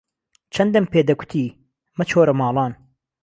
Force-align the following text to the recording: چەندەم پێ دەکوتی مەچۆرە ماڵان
چەندەم 0.53 0.85
پێ 0.91 0.99
دەکوتی 1.09 1.55
مەچۆرە 1.97 2.33
ماڵان 2.39 2.71